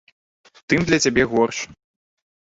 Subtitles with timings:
[0.71, 1.59] Тым для цябе горш.